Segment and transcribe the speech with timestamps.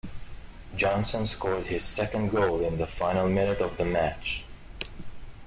[0.75, 4.43] Johnson scored his second goal in the final minute of the match.